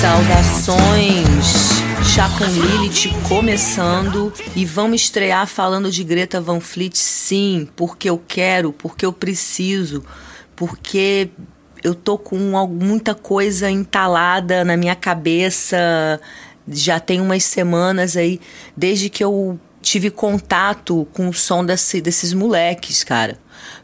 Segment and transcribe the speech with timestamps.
[0.00, 1.68] Saudações!
[2.14, 8.20] Chá com Lilith começando e vamos estrear falando de Greta Van Fleet, sim, porque eu
[8.26, 10.04] quero, porque eu preciso,
[10.56, 11.30] porque
[11.84, 12.36] eu tô com
[12.66, 16.20] muita coisa entalada na minha cabeça.
[16.66, 18.40] Já tem umas semanas aí,
[18.76, 23.38] desde que eu tive contato com o som desse, desses moleques, cara.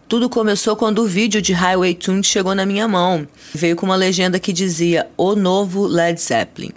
[0.06, 3.26] Tudo começou quando o vídeo de Highway Tune chegou na minha mão.
[3.54, 6.72] Veio com uma legenda que dizia O Novo Led Zeppelin.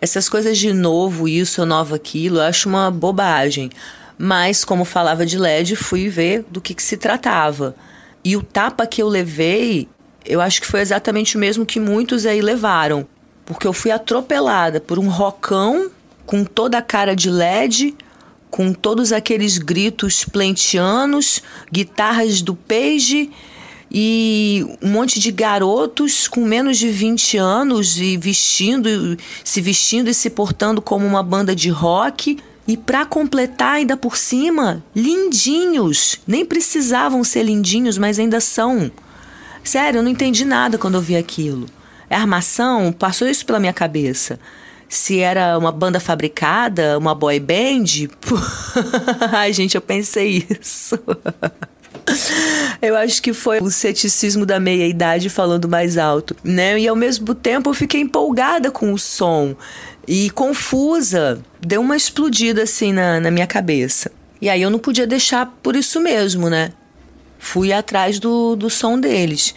[0.00, 3.70] Essas coisas de novo, isso, novo aquilo, eu acho uma bobagem.
[4.16, 7.76] Mas, como falava de LED, fui ver do que, que se tratava.
[8.24, 9.88] E o tapa que eu levei,
[10.24, 13.06] eu acho que foi exatamente o mesmo que muitos aí levaram.
[13.44, 15.90] Porque eu fui atropelada por um rocão
[16.24, 17.94] com toda a cara de LED,
[18.50, 23.30] com todos aqueles gritos plentianos, guitarras do Page
[23.90, 30.14] e um monte de garotos com menos de 20 anos e vestindo, se vestindo e
[30.14, 32.38] se portando como uma banda de rock.
[32.68, 36.20] E para completar ainda por cima, lindinhos.
[36.24, 38.92] Nem precisavam ser lindinhos, mas ainda são.
[39.64, 41.66] Sério, eu não entendi nada quando eu vi aquilo.
[42.08, 42.92] É armação?
[42.92, 44.38] Passou isso pela minha cabeça
[44.90, 48.08] se era uma banda fabricada, uma boy band.
[49.30, 50.98] Ai, gente, eu pensei isso.
[52.82, 56.76] Eu acho que foi o ceticismo da meia-idade falando mais alto, né?
[56.80, 59.54] E ao mesmo tempo eu fiquei empolgada com o som
[60.08, 61.40] e confusa.
[61.60, 64.10] Deu uma explodida assim na, na minha cabeça.
[64.40, 66.72] E aí eu não podia deixar por isso mesmo, né?
[67.38, 69.54] Fui atrás do, do som deles.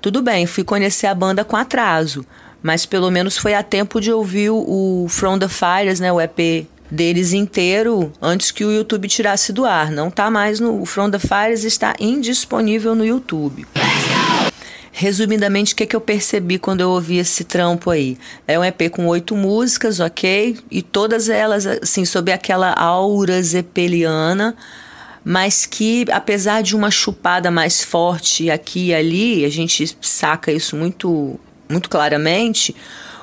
[0.00, 2.26] Tudo bem, fui conhecer a banda com atraso
[2.62, 6.66] mas pelo menos foi a tempo de ouvir o From the Fires, né, o EP
[6.90, 9.90] deles inteiro antes que o YouTube tirasse do ar.
[9.90, 13.66] Não tá mais no o From the Fires está indisponível no YouTube.
[14.94, 18.18] Resumidamente, o que, que eu percebi quando eu ouvi esse trampo aí?
[18.46, 20.58] É um EP com oito músicas, ok?
[20.70, 24.54] E todas elas, assim, sob aquela aura zepeliana,
[25.24, 30.76] mas que, apesar de uma chupada mais forte aqui e ali, a gente saca isso
[30.76, 31.40] muito
[31.72, 32.76] muito claramente,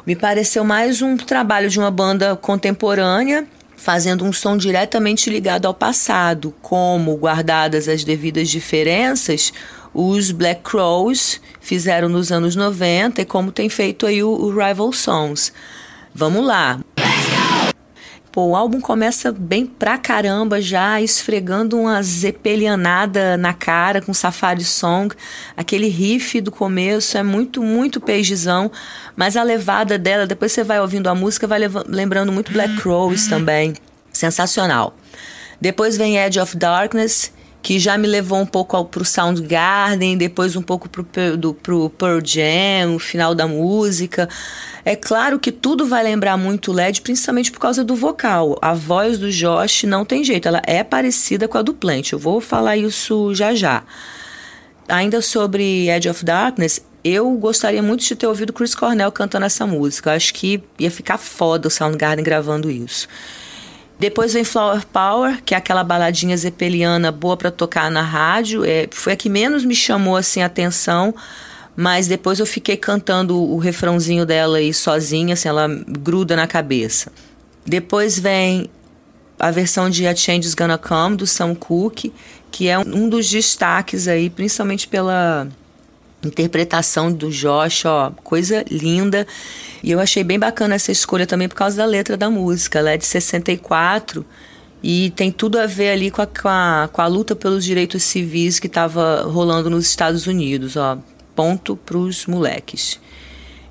[0.05, 5.73] me pareceu mais um trabalho de uma banda contemporânea fazendo um som diretamente ligado ao
[5.73, 9.53] passado, como, guardadas as devidas diferenças,
[9.93, 14.91] os Black Crows fizeram nos anos 90 e como tem feito aí o, o Rival
[14.91, 15.53] Songs.
[16.13, 16.79] Vamos lá.
[18.31, 24.63] Pô, o álbum começa bem pra caramba já, esfregando uma zepelianada na cara com Safari
[24.63, 25.15] Song.
[25.57, 28.71] Aquele riff do começo é muito, muito pagezão,
[29.15, 33.27] mas a levada dela, depois você vai ouvindo a música, vai lembrando muito Black Crowes
[33.27, 33.73] também.
[34.13, 34.95] Sensacional.
[35.59, 40.55] Depois vem Edge of Darkness, que já me levou um pouco ao, pro Soundgarden, depois
[40.55, 40.89] um pouco
[41.37, 44.29] do, pro Pearl Jam, o final da música.
[44.85, 48.57] É claro que tudo vai lembrar muito o LED, principalmente por causa do vocal.
[48.61, 52.11] A voz do Josh não tem jeito, ela é parecida com a do Plant.
[52.11, 53.83] Eu vou falar isso já já.
[54.87, 59.67] Ainda sobre Edge of Darkness, eu gostaria muito de ter ouvido Chris Cornell cantando essa
[59.67, 60.09] música.
[60.09, 63.07] Eu acho que ia ficar foda o Soundgarden gravando isso.
[63.99, 68.63] Depois vem Flower Power, que é aquela baladinha zepeliana boa para tocar na rádio.
[68.63, 71.13] É, foi a que menos me chamou assim a atenção,
[71.75, 77.11] mas depois eu fiquei cantando o refrãozinho dela aí sozinha, assim, ela gruda na cabeça.
[77.65, 78.69] Depois vem
[79.37, 82.13] a versão de A Change Is Gonna Come, do Sam Cooke,
[82.49, 85.45] que é um dos destaques aí, principalmente pela
[86.23, 89.25] interpretação do Josh, ó, coisa linda.
[89.81, 92.79] E eu achei bem bacana essa escolha também por causa da letra da música.
[92.79, 94.25] Ela é de 64
[94.81, 98.03] e tem tudo a ver ali com a, com a, com a luta pelos direitos
[98.03, 100.97] civis que estava rolando nos Estados Unidos, ó.
[101.35, 102.99] Ponto pros moleques.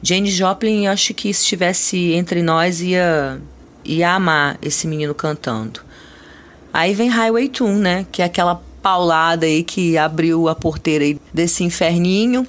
[0.03, 3.39] Jane Joplin, acho que se estivesse entre nós ia,
[3.85, 5.81] ia amar esse menino cantando.
[6.73, 8.07] Aí vem Highway Tune, né?
[8.11, 12.47] Que é aquela paulada aí que abriu a porteira desse inferninho.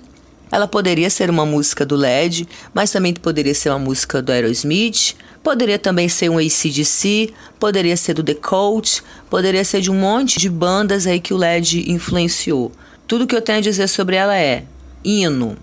[0.51, 5.15] Ela poderia ser uma música do LED, mas também poderia ser uma música do Aerosmith,
[5.43, 10.39] poderia também ser um ACDC, poderia ser do The Cult, poderia ser de um monte
[10.39, 12.71] de bandas aí que o LED influenciou.
[13.07, 14.63] Tudo que eu tenho a dizer sobre ela é
[15.03, 15.55] hino.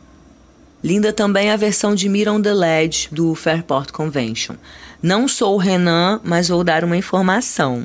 [0.85, 4.55] Linda também a versão de Mir on the Ledge do Fairport Convention.
[5.03, 7.85] Não sou o Renan, mas vou dar uma informação.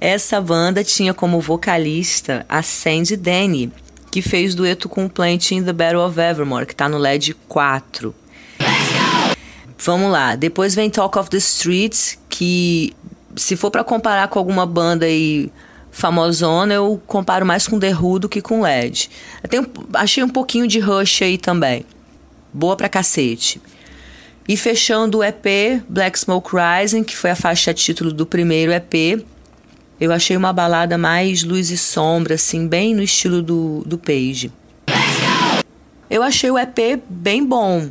[0.00, 3.70] Essa banda tinha como vocalista a Sandy Denny,
[4.10, 7.34] que fez dueto com o Plant in The Battle of Evermore, que tá no LED
[7.46, 8.14] 4.
[9.78, 12.94] Vamos lá, depois vem Talk of the Streets, que
[13.36, 15.52] se for para comparar com alguma banda aí
[15.90, 19.10] famosona, eu comparo mais com The Who do que com LED.
[19.92, 21.84] Achei um pouquinho de Rush aí também.
[22.52, 23.60] Boa pra cacete.
[24.48, 29.24] E fechando o EP Black Smoke Rising, que foi a faixa título do primeiro EP,
[30.00, 34.50] eu achei uma balada mais luz e sombra, assim, bem no estilo do, do Page.
[36.08, 37.90] Eu achei o EP bem bom,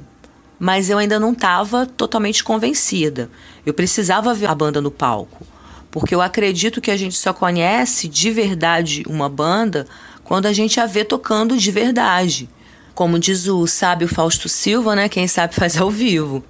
[0.57, 3.29] mas eu ainda não estava totalmente convencida.
[3.63, 5.45] Eu precisava ver a banda no palco,
[5.91, 9.85] porque eu acredito que a gente só conhece de verdade uma banda
[10.23, 12.49] quando a gente a vê tocando de verdade.
[12.95, 15.07] Como diz o sábio Fausto Silva, né?
[15.07, 16.43] Quem sabe faz ao vivo.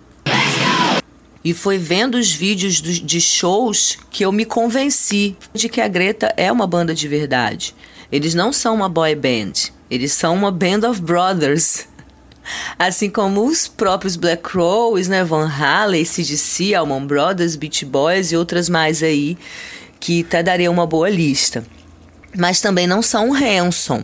[1.43, 6.33] E foi vendo os vídeos de shows que eu me convenci de que a Greta
[6.35, 7.73] é uma banda de verdade.
[8.11, 9.53] Eles não são uma boy band,
[9.89, 11.87] eles são uma band of brothers.
[12.77, 18.37] Assim como os próprios Black Crowes, né, Van Halen, CDC, Allman Brothers, Beach Boys e
[18.37, 19.37] outras mais aí,
[19.99, 21.63] que até daria uma boa lista.
[22.35, 24.03] Mas também não são Hanson.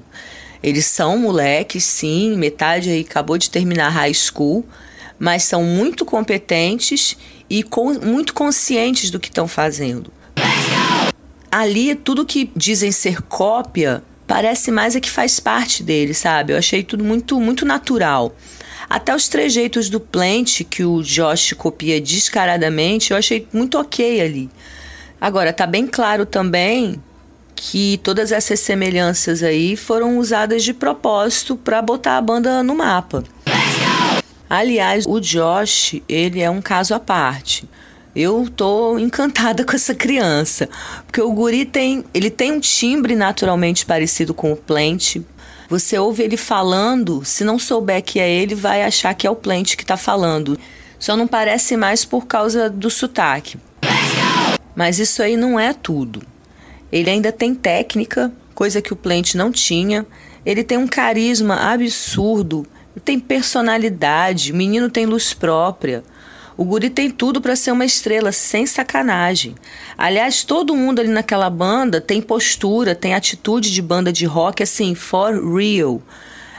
[0.61, 4.65] Eles são moleques, sim, metade aí acabou de terminar high school,
[5.19, 7.17] mas são muito competentes
[7.49, 10.11] e com, muito conscientes do que estão fazendo.
[11.51, 16.53] Ali, tudo que dizem ser cópia parece mais é que faz parte dele, sabe?
[16.53, 18.35] Eu achei tudo muito, muito natural.
[18.89, 24.49] Até os trejeitos do Plant, que o Josh copia descaradamente, eu achei muito ok ali.
[25.19, 27.01] Agora, tá bem claro também
[27.55, 33.23] que todas essas semelhanças aí foram usadas de propósito para botar a banda no mapa.
[34.55, 37.67] Aliás, o Josh, ele é um caso à parte.
[38.15, 40.69] Eu tô encantada com essa criança,
[41.05, 45.17] porque o guri tem, ele tem um timbre naturalmente parecido com o Plant.
[45.67, 49.35] Você ouve ele falando, se não souber que é ele, vai achar que é o
[49.35, 50.57] Plant que está falando.
[50.97, 53.57] Só não parece mais por causa do sotaque.
[54.73, 56.21] Mas isso aí não é tudo.
[56.89, 60.05] Ele ainda tem técnica, coisa que o Plant não tinha.
[60.45, 62.65] Ele tem um carisma absurdo
[62.99, 66.03] tem personalidade, o menino tem luz própria.
[66.57, 69.55] O guri tem tudo para ser uma estrela, sem sacanagem.
[69.97, 74.95] Aliás, todo mundo ali naquela banda tem postura, tem atitude de banda de rock, assim,
[74.95, 76.01] for real.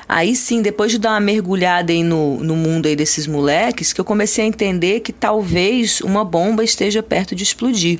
[0.08, 4.00] Aí sim, depois de dar uma mergulhada aí no, no mundo aí desses moleques, que
[4.00, 7.98] eu comecei a entender que talvez uma bomba esteja perto de explodir.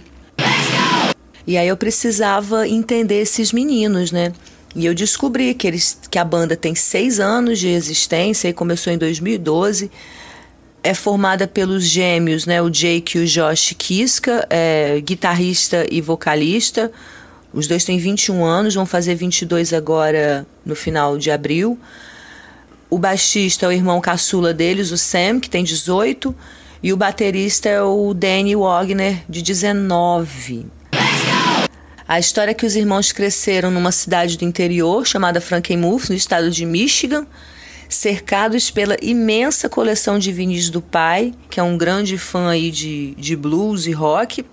[1.47, 4.33] E aí eu precisava entender esses meninos, né?
[4.77, 8.93] E eu descobri que, eles, que a banda tem seis anos de existência e começou
[8.93, 9.91] em 2012.
[10.83, 16.93] É formada pelos gêmeos, né, o Jake e o Josh Kiska, é, guitarrista e vocalista.
[17.55, 21.81] Os dois têm 21 anos, vão fazer 22 agora no final de abril.
[22.91, 26.37] O baixista é o irmão caçula deles, o Sam, que tem 18.
[26.83, 30.67] E o baterista é o Danny Wagner, de 19.
[32.09, 36.51] A história é que os irmãos cresceram numa cidade do interior chamada Frankenmuth, no estado
[36.51, 37.27] de Michigan,
[37.89, 43.13] cercados pela imensa coleção de vinis do pai, que é um grande fã aí de,
[43.17, 44.45] de blues e rock,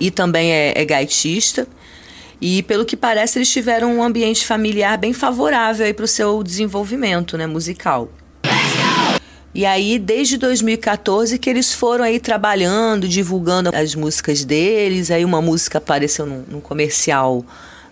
[0.00, 1.68] e também é, é gaitista.
[2.40, 7.38] E pelo que parece, eles tiveram um ambiente familiar bem favorável para o seu desenvolvimento
[7.38, 8.10] né, musical.
[9.58, 15.10] E aí, desde 2014 que eles foram aí trabalhando, divulgando as músicas deles.
[15.10, 17.44] Aí uma música apareceu num, num comercial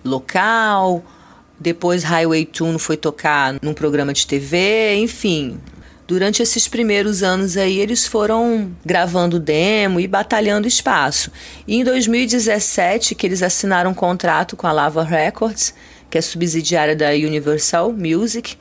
[0.05, 1.05] local.
[1.59, 5.59] Depois Highway Tune foi tocar num programa de TV, enfim.
[6.07, 11.33] Durante esses primeiros anos aí, eles foram gravando demo e batalhando espaço.
[11.67, 15.75] E em 2017, que eles assinaram um contrato com a Lava Records,
[16.09, 18.55] que é subsidiária da Universal Music,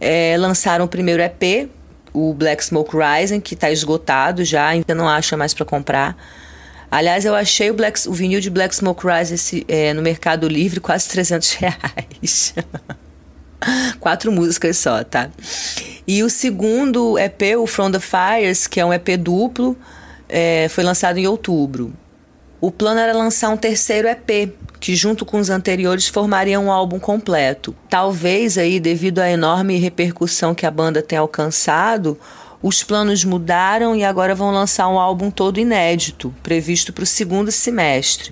[0.00, 1.70] é, lançaram o primeiro EP,
[2.12, 6.16] o Black Smoke Rising, que está esgotado já, ainda não acha mais para comprar.
[6.90, 10.48] Aliás, eu achei o, Black, o vinil de Black Smoke Rising esse, é, no Mercado
[10.48, 12.54] Livre quase 300 reais.
[14.00, 15.30] Quatro músicas só, tá?
[16.06, 19.76] E o segundo EP, o From the Fires, que é um EP duplo,
[20.28, 21.92] é, foi lançado em outubro.
[22.60, 26.98] O plano era lançar um terceiro EP, que junto com os anteriores formariam um álbum
[26.98, 27.74] completo.
[27.88, 32.18] Talvez aí, devido à enorme repercussão que a banda tem alcançado,
[32.62, 37.50] os planos mudaram e agora vão lançar um álbum todo inédito, previsto para o segundo
[37.50, 38.30] semestre.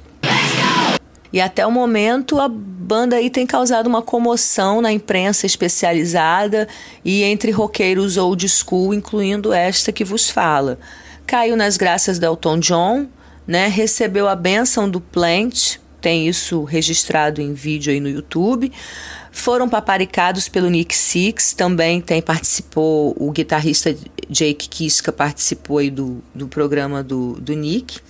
[1.32, 6.68] E até o momento a banda aí tem causado uma comoção na imprensa especializada
[7.02, 10.78] e entre roqueiros old school, incluindo esta que vos fala.
[11.26, 13.06] Caiu nas graças do Elton John,
[13.48, 13.66] né?
[13.66, 18.70] Recebeu a benção do Plant, tem isso registrado em vídeo aí no YouTube.
[19.32, 23.96] Foram paparicados pelo Nick Six, também tem participou, o guitarrista
[24.28, 28.00] Jake Kiska participou aí do, do programa do, do Nick.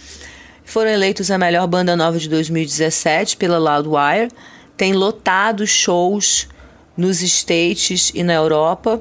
[0.65, 4.31] Foram eleitos a melhor banda nova de 2017 pela Loudwire.
[4.77, 6.49] Tem lotado shows
[6.97, 9.01] nos States e na Europa.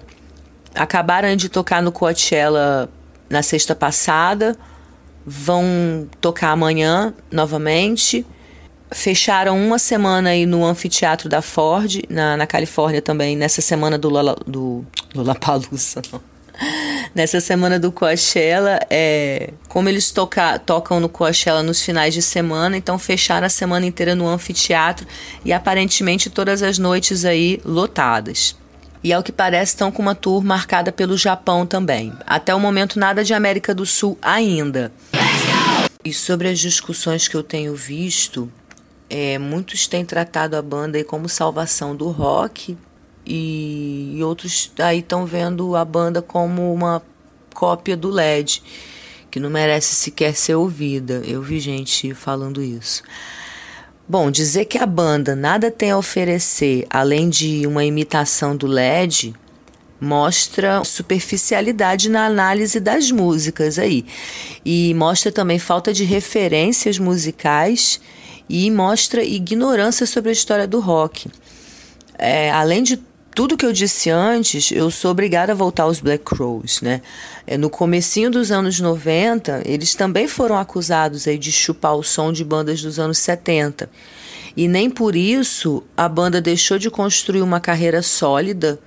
[0.75, 2.89] Acabaram de tocar no Coachella
[3.29, 4.55] na sexta passada.
[5.29, 8.25] Vão tocar amanhã novamente.
[8.93, 14.07] Fecharam uma semana aí no anfiteatro da Ford, na, na Califórnia também, nessa semana do,
[14.07, 16.21] Lula, do Lollapalooza, não.
[17.13, 22.77] Nessa semana do Coachella, é, como eles toca, tocam no Coachella nos finais de semana,
[22.77, 25.05] então fecharam a semana inteira no anfiteatro
[25.43, 28.55] e aparentemente todas as noites aí lotadas.
[29.07, 32.11] E ao que parece estão com uma tour marcada pelo Japão também.
[32.25, 34.91] Até o momento nada de América do Sul ainda.
[36.03, 38.51] E sobre as discussões que eu tenho visto,
[39.09, 42.77] é, muitos têm tratado a banda como salvação do rock
[43.25, 47.01] e, e outros aí estão vendo a banda como uma
[47.53, 48.61] cópia do LED,
[49.31, 51.21] que não merece sequer ser ouvida.
[51.25, 53.03] Eu vi gente falando isso.
[54.09, 59.35] Bom, dizer que a banda nada tem a oferecer além de uma imitação do LED
[59.99, 64.05] mostra superficialidade na análise das músicas aí.
[64.63, 67.99] E mostra também falta de referências musicais
[68.49, 71.29] e mostra ignorância sobre a história do rock.
[72.17, 72.97] É, além de
[73.37, 77.03] tudo que eu disse antes, eu sou obrigada a voltar aos Black Crows, né?
[77.45, 82.33] É, no comecinho dos anos 90, eles também foram acusados aí de chupar o som
[82.33, 83.91] de bandas dos anos 70.
[84.55, 88.79] E nem por isso a banda deixou de construir uma carreira sólida,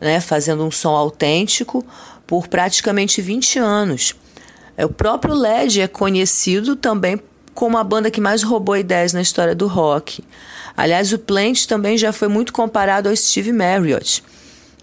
[0.00, 1.84] né, fazendo um som autêntico
[2.28, 4.14] por praticamente 20 anos.
[4.76, 7.20] É, o próprio LED é conhecido também
[7.56, 10.22] como a banda que mais roubou ideias na história do rock.
[10.76, 14.22] Aliás, o Plant também já foi muito comparado ao Steve Marriott.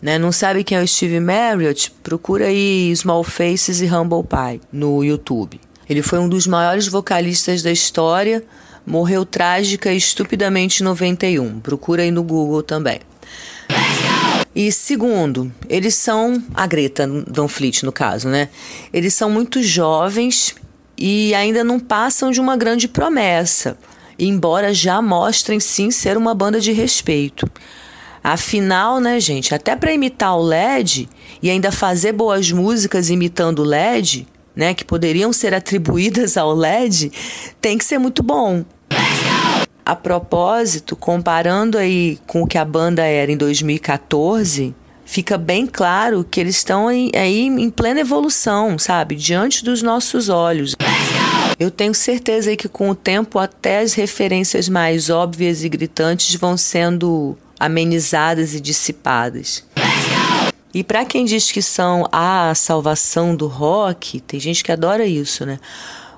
[0.02, 0.18] Né?
[0.18, 1.94] Não sabe quem é o Steve Marriott?
[2.02, 5.62] Procura aí Small Faces e Humble Pie no YouTube.
[5.88, 8.44] Ele foi um dos maiores vocalistas da história,
[8.86, 11.60] morreu trágica e estupidamente em 91.
[11.60, 13.00] Procura aí no Google também.
[14.56, 18.50] E segundo, eles são a Greta Van Fleet no caso, né?
[18.92, 20.56] Eles são muito jovens
[21.06, 23.78] e ainda não passam de uma grande promessa,
[24.18, 27.46] embora já mostrem sim ser uma banda de respeito.
[28.24, 31.10] Afinal, né, gente, até para imitar o LED
[31.42, 37.12] e ainda fazer boas músicas imitando o LED, né, que poderiam ser atribuídas ao LED,
[37.60, 38.64] tem que ser muito bom.
[39.86, 44.74] A propósito, comparando aí com o que a banda era em 2014,
[45.06, 49.16] fica bem claro que eles estão aí, em plena evolução, sabe?
[49.16, 50.76] Diante dos nossos olhos.
[51.60, 56.58] Eu tenho certeza que com o tempo até as referências mais óbvias e gritantes vão
[56.58, 59.64] sendo amenizadas e dissipadas.
[60.74, 65.46] E para quem diz que são a salvação do rock, tem gente que adora isso,
[65.46, 65.60] né?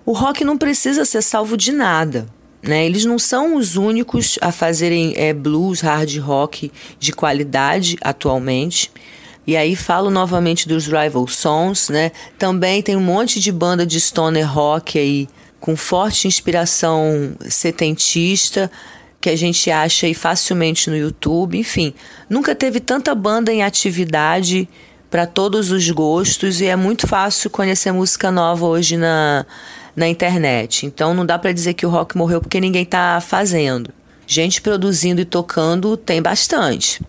[0.06, 2.26] O rock não precisa ser salvo de nada.
[2.66, 2.86] Né?
[2.86, 8.92] Eles não são os únicos a fazerem é, blues, hard rock de qualidade atualmente.
[9.48, 12.12] E aí falo novamente dos Rival Sons, né?
[12.38, 15.28] Também tem um monte de banda de stoner rock aí
[15.60, 18.72] com forte inspiração setentista
[19.22, 21.58] que a gente acha aí facilmente no YouTube.
[21.58, 21.94] Enfim,
[22.30, 24.70] nunca teve tanta banda em atividade
[25.10, 29.46] para todos os gostos e é muito fácil conhecer música nova hoje na
[29.96, 30.86] na internet.
[30.86, 33.92] Então não dá para dizer que o rock morreu porque ninguém está fazendo.
[34.28, 37.02] Gente produzindo e tocando tem bastante.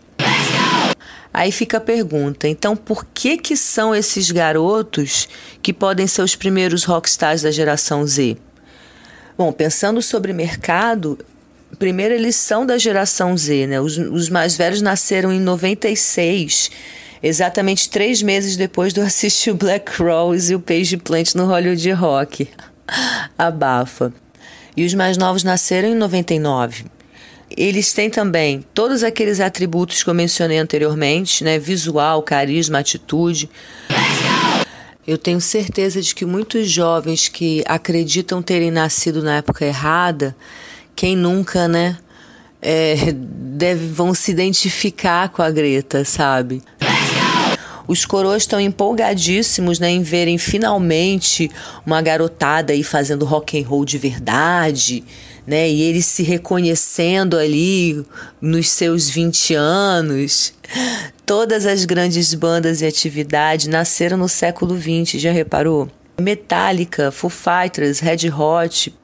[1.33, 5.29] Aí fica a pergunta, então por que que são esses garotos
[5.61, 8.39] que podem ser os primeiros rockstars da geração Z?
[9.37, 11.19] Bom, pensando sobre mercado,
[11.79, 13.79] primeiro eles são da geração Z, né?
[13.79, 16.71] Os, os mais velhos nasceram em 96,
[17.23, 21.45] exatamente três meses depois de eu assistir o Black Rose e o Page Plant no
[21.45, 22.49] Hollywood Rock.
[23.37, 24.13] Abafa.
[24.77, 26.85] E os mais novos nasceram em 99.
[27.57, 31.59] Eles têm também todos aqueles atributos que eu mencionei anteriormente, né?
[31.59, 33.49] Visual, carisma, atitude.
[35.07, 40.37] Eu tenho certeza de que muitos jovens que acreditam terem nascido na época errada,
[40.97, 41.97] quem nunca, né?
[42.61, 46.61] É, deve, vão se identificar com a Greta, sabe?
[47.89, 51.51] Os coroas estão empolgadíssimos né, em verem finalmente
[51.85, 55.05] uma garotada aí fazendo rock and roll de verdade,
[55.47, 55.69] né?
[55.69, 58.05] E eles se reconhecendo ali
[58.41, 60.53] nos seus 20 anos.
[61.25, 65.89] Todas as grandes bandas e atividades nasceram no século 20, já reparou?
[66.21, 68.95] Metallica, Foo Fighters, Red Hot.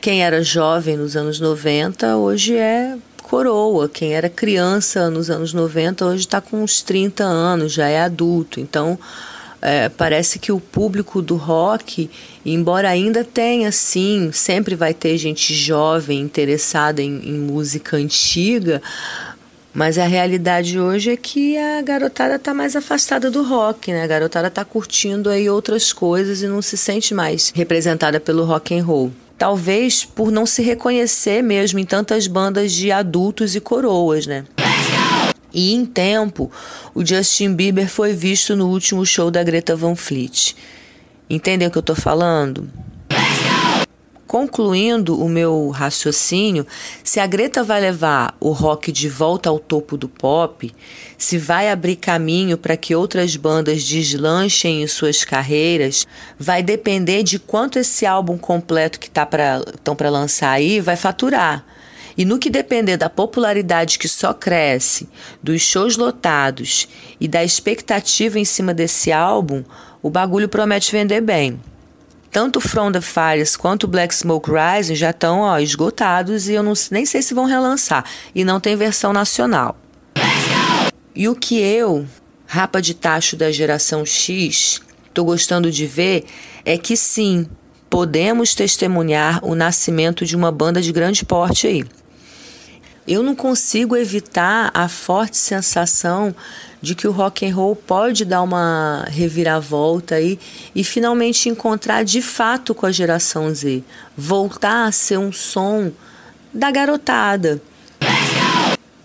[0.00, 3.88] Quem era jovem nos anos 90 hoje é coroa.
[3.88, 8.60] Quem era criança nos anos 90 hoje está com uns 30 anos, já é adulto.
[8.60, 8.98] Então
[9.60, 12.08] é, parece que o público do rock,
[12.44, 18.80] embora ainda tenha, sim, sempre vai ter gente jovem interessada em, em música antiga,
[19.74, 24.04] mas a realidade hoje é que a garotada está mais afastada do rock, né?
[24.04, 28.74] A garotada está curtindo aí outras coisas e não se sente mais representada pelo rock
[28.78, 29.12] and roll.
[29.38, 34.44] Talvez por não se reconhecer mesmo em tantas bandas de adultos e coroas, né?
[35.52, 36.50] E em tempo,
[36.94, 40.54] o Justin Bieber foi visto no último show da Greta Van Fleet.
[41.28, 42.70] Entendem o que eu estou falando?
[44.36, 46.66] Concluindo o meu raciocínio,
[47.02, 50.74] se a Greta vai levar o rock de volta ao topo do pop,
[51.16, 56.06] se vai abrir caminho para que outras bandas deslanchem em suas carreiras,
[56.38, 59.26] vai depender de quanto esse álbum completo que tá
[59.74, 61.64] estão para lançar aí vai faturar.
[62.14, 65.08] E no que depender da popularidade que só cresce,
[65.42, 66.86] dos shows lotados
[67.18, 69.64] e da expectativa em cima desse álbum,
[70.02, 71.58] o bagulho promete vender bem.
[72.36, 77.06] Tanto From the Fires quanto Black Smoke Rising já estão esgotados e eu não, nem
[77.06, 78.04] sei se vão relançar.
[78.34, 79.74] E não tem versão nacional.
[81.14, 82.06] E o que eu,
[82.44, 86.26] rapa de tacho da geração X, estou gostando de ver
[86.62, 87.48] é que sim,
[87.88, 91.86] podemos testemunhar o nascimento de uma banda de grande porte aí
[93.06, 96.34] eu não consigo evitar a forte sensação
[96.82, 100.38] de que o rock and roll pode dar uma reviravolta aí
[100.74, 103.82] e finalmente encontrar de fato com a geração Z,
[104.16, 105.92] voltar a ser um som
[106.52, 107.60] da garotada.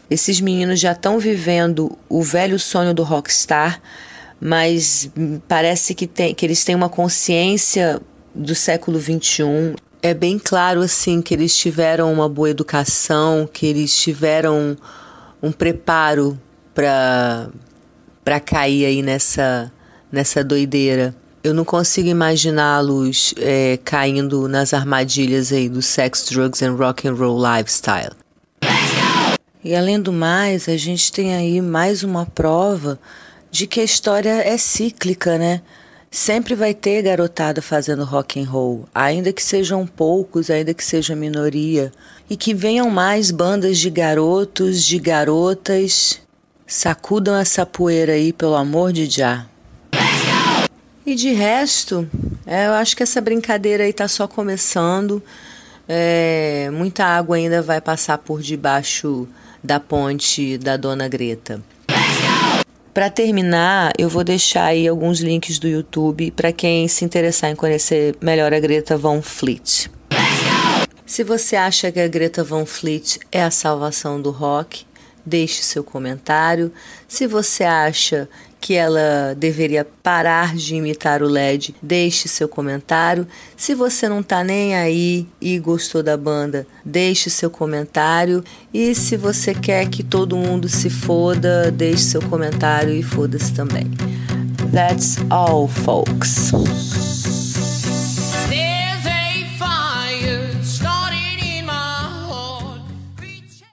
[0.09, 3.81] Esses meninos já estão vivendo o velho sonho do rockstar,
[4.39, 5.09] mas
[5.47, 8.01] parece que, tem, que eles têm uma consciência
[8.33, 13.95] do século 21 é bem claro assim que eles tiveram uma boa educação, que eles
[13.95, 14.75] tiveram
[15.41, 16.39] um preparo
[16.73, 17.49] para
[18.23, 19.71] para cair aí nessa
[20.11, 21.15] nessa doideira.
[21.43, 27.15] Eu não consigo imaginá-los é, caindo nas armadilhas aí do sex, drugs and rock and
[27.15, 28.15] roll lifestyle.
[29.63, 32.99] E além do mais, a gente tem aí mais uma prova
[33.49, 35.61] de que a história é cíclica, né?
[36.13, 41.15] Sempre vai ter garotada fazendo rock and roll, ainda que sejam poucos, ainda que seja
[41.15, 41.89] minoria,
[42.29, 46.19] e que venham mais bandas de garotos, de garotas.
[46.67, 49.47] Sacudam essa poeira aí, pelo amor de Já.
[51.05, 52.05] E de resto,
[52.45, 55.23] é, eu acho que essa brincadeira aí tá só começando.
[55.87, 59.25] É, muita água ainda vai passar por debaixo
[59.63, 61.61] da ponte da Dona Greta.
[62.93, 67.55] Para terminar, eu vou deixar aí alguns links do YouTube para quem se interessar em
[67.55, 69.89] conhecer melhor a Greta Van Fleet.
[71.05, 74.85] Se você acha que a Greta Van Fleet é a salvação do rock,
[75.25, 76.69] deixe seu comentário.
[77.07, 78.27] Se você acha
[78.61, 83.27] que ela deveria parar de imitar o LED, deixe seu comentário.
[83.57, 88.43] Se você não tá nem aí e gostou da banda, deixe seu comentário.
[88.71, 93.89] E se você quer que todo mundo se foda, deixe seu comentário e foda-se também.
[94.71, 97.10] That's all, folks.